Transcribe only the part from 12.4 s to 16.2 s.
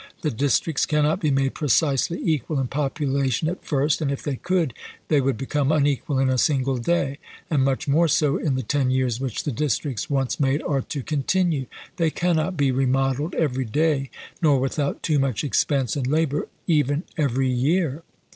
be remodeled every day; nor, without too much expense and